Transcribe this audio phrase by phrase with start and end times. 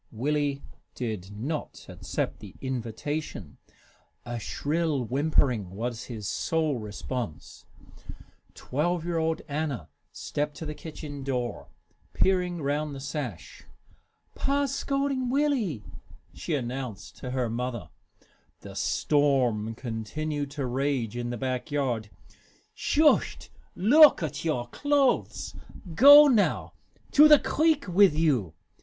[0.11, 0.63] Willie
[0.95, 3.57] did not accept the invitation.
[4.25, 7.65] A shrill whimpering was his sole response.
[8.55, 11.67] Twelve year old Anna stepped to the kitchen door,
[12.13, 13.65] peering round the sash.
[14.33, 15.83] "Pa's scolding Willie,"
[16.33, 17.89] she announced to her mother.
[18.61, 22.09] The storm continued to rage in the back yard.
[22.73, 25.53] "Shust look at your clothes!
[25.93, 26.73] Go now!
[27.11, 28.55] To the creek wit' you!